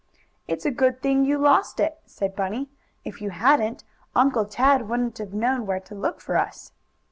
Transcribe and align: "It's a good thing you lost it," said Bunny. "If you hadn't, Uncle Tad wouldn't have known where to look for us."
"It's 0.47 0.65
a 0.65 0.71
good 0.71 0.99
thing 1.03 1.25
you 1.25 1.37
lost 1.37 1.79
it," 1.79 1.99
said 2.07 2.35
Bunny. 2.35 2.71
"If 3.05 3.21
you 3.21 3.29
hadn't, 3.29 3.83
Uncle 4.15 4.45
Tad 4.45 4.89
wouldn't 4.89 5.19
have 5.19 5.35
known 5.35 5.67
where 5.67 5.79
to 5.81 5.93
look 5.93 6.19
for 6.19 6.37
us." 6.37 6.71